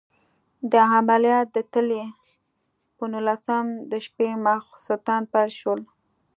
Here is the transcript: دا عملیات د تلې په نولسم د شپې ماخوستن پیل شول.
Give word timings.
دا 0.71 0.81
عملیات 0.97 1.47
د 1.55 1.57
تلې 1.73 2.03
په 2.95 3.03
نولسم 3.11 3.65
د 3.91 3.93
شپې 4.05 4.29
ماخوستن 4.45 5.21
پیل 5.33 5.49
شول. 5.59 5.81